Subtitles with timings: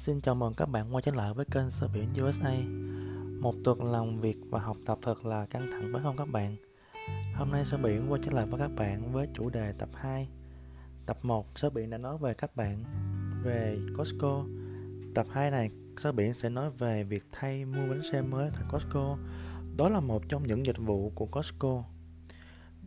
[0.00, 2.54] Xin chào mừng các bạn quay trở lại với kênh Sơ Biển USA
[3.40, 6.56] Một tuần làm việc và học tập thật là căng thẳng phải không các bạn?
[7.34, 10.28] Hôm nay Sơ Biển quay trở lại với các bạn với chủ đề tập 2
[11.06, 12.84] Tập 1 Sơ Biển đã nói về các bạn.
[13.44, 14.44] Về Costco.
[15.14, 18.62] Tập 2 này Sơ Biển sẽ nói về việc thay mua bánh xe mới tại
[18.72, 19.16] Costco.
[19.76, 21.84] Đó là một trong những dịch vụ của Costco.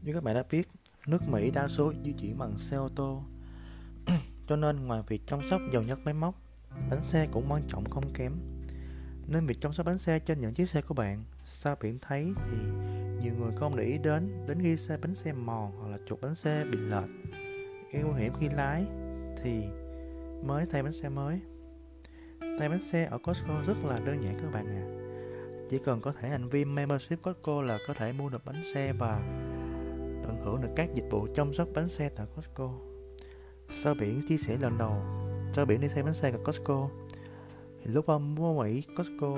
[0.02, 0.68] Như các bạn đã biết,
[1.08, 3.23] nước Mỹ đa số di chuyển bằng xe ô tô.
[4.48, 6.36] Cho nên ngoài việc chăm sóc dầu nhất máy móc
[6.90, 8.34] bánh xe cũng quan trọng không kém.
[9.27, 12.34] Nên việc chăm sóc bánh xe trên những chiếc xe của bạn sao biển thấy
[12.52, 12.58] thì
[13.22, 16.22] nhiều người không để ý đến đến khi xe bánh xe mòn hoặc là chuột
[16.22, 17.09] bánh xe bị lệch.
[17.91, 18.86] Gây nguy hiểm khi lái
[19.44, 19.63] thì
[20.44, 21.40] mới thay bánh xe mới.
[22.59, 25.04] Thay bánh xe ở Costco rất là đơn giản các bạn à
[25.74, 28.94] chỉ cần có thể hành vi membership Costco là có thể mua được bánh xe
[28.94, 29.20] và
[30.24, 32.71] tận hưởng được các dịch vụ chăm sóc bánh xe tại Costco.
[33.70, 35.01] Sao biển chia sẻ lần đầu.
[35.54, 36.90] Sao biển đi xe bánh xe gặp Costco.
[37.84, 39.37] Thì lúc ông mua Mỹ Costco,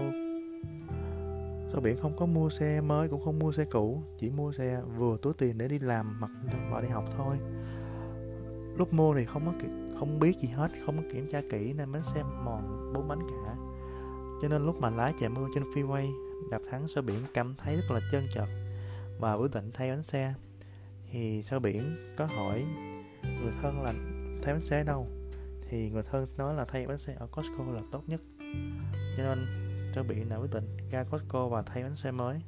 [1.72, 4.82] Sao biển không có mua xe mới, cũng không mua xe cũ, Chỉ mua xe
[4.98, 6.32] vừa túi tiền để đi làm hoặc
[6.72, 7.38] và đi học thôi.
[8.78, 9.68] Lúc mua thì không có
[10.00, 13.20] không biết gì hết, Không có kiểm tra kỹ nên bánh xe mòn bốn bánh
[13.30, 13.56] cả.
[14.42, 16.12] Cho nên lúc mà lái chạy mưa trên freeway,
[16.52, 18.48] Đạp thắng sao biển cảm thấy rất là trơn trượt
[19.20, 20.34] Và quyết định thay bánh xe.
[21.12, 22.66] Thì sao biển có hỏi
[23.24, 23.94] người thân là
[24.44, 25.08] thay bánh xe đâu?
[25.70, 28.22] Thì người thân nói là thay bánh xe ở Costco là tốt nhất.
[29.18, 29.48] Cho nên
[29.96, 32.40] cho bị nào quyết định ra Costco và thay bánh xe mới.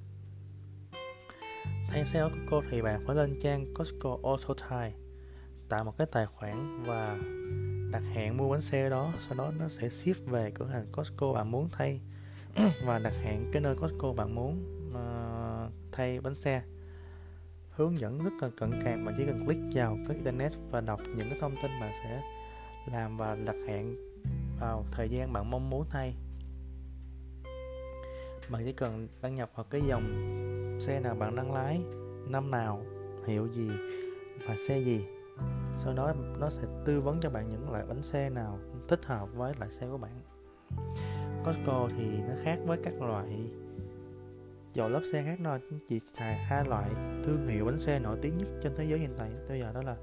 [1.88, 4.98] Thay xe ở Costco thì bạn phải lên trang Costco Auto Tire
[5.70, 7.18] tạo một cái tài khoản và
[7.92, 11.34] đặt hẹn mua bánh xe đó sau đó nó sẽ ship về cửa hàng Costco
[11.34, 12.02] bạn muốn thay.
[12.86, 16.62] Và đặt hẹn cái nơi Costco bạn muốn uh, thay bánh xe.
[17.70, 21.00] Hướng dẫn rất là cận kề mà chỉ cần click vào cái internet và đọc
[21.16, 22.22] những cái thông tin bạn sẽ
[22.92, 23.96] làm và đặt hẹn
[24.60, 26.16] vào thời gian bạn mong muốn thay
[28.50, 30.04] bạn chỉ cần đăng nhập vào cái dòng
[30.80, 31.82] xe nào bạn đang lái,
[32.28, 32.82] năm nào,
[33.26, 33.70] hiệu gì
[34.48, 35.06] và xe gì.
[35.78, 39.30] Sau đó nó sẽ tư vấn cho bạn những loại bánh xe nào thích hợp
[39.34, 40.22] với loại xe của bạn.
[41.46, 43.50] Costco thì nó khác với các loại
[44.74, 46.90] dầu lốp xe khác nó chỉ xài hai loại
[47.24, 49.32] thương hiệu bánh xe nổi tiếng nhất trên thế giới hiện tại.
[49.50, 49.96] Bây giờ đó là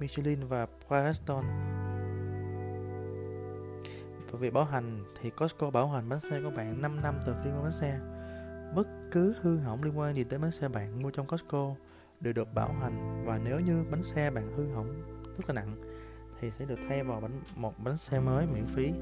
[0.00, 1.73] Michelin và Firestone
[4.34, 7.34] và việc bảo hành thì Costco bảo hành bánh xe của bạn 5 năm từ
[7.44, 8.00] khi mua bánh xe.
[8.74, 11.74] Bất cứ hư hỏng liên quan gì tới bánh xe bạn mua trong Costco
[12.20, 15.02] đều được bảo hành và nếu như bánh xe bạn hư hỏng
[15.36, 15.76] rất là nặng
[16.40, 18.92] thì sẽ được thay vào bánh, một bánh xe mới miễn phí.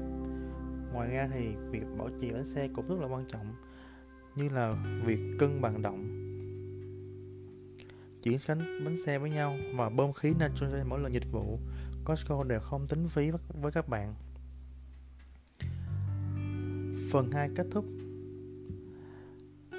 [0.93, 3.55] Ngoài ra thì việc bảo trì bánh xe cũng rất là quan trọng,
[4.35, 6.07] như là việc cân bằng động,
[8.23, 11.59] chuyển sánh bánh xe với nhau và bơm khí nitrogen mỗi lần dịch vụ.
[12.05, 14.15] Costco đều không tính phí với các bạn
[17.13, 17.85] phần 2 kết thúc.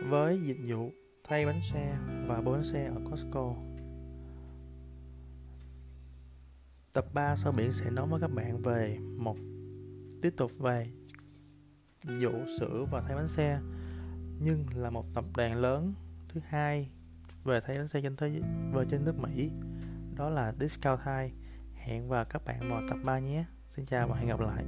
[0.08, 0.90] Với dịch vụ
[1.24, 3.54] thay bánh xe và bơm bánh xe ở Costco.
[6.92, 9.36] Tập 3 sau biển sẽ nói với các bạn về một,
[10.22, 10.90] tiếp tục về
[12.04, 13.60] vụ sửa và thay bánh xe,
[14.40, 15.94] nhưng là một tập đoàn lớn.
[16.28, 16.90] Thứ hai,
[17.44, 18.40] về thay bánh xe trên thế,
[18.72, 19.50] về trên nước Mỹ,
[20.16, 21.32] đó là Discount Thai.
[21.74, 23.44] Hẹn vào các bạn vào tập 3 nhé.
[23.70, 24.64] Xin chào và hẹn gặp lại.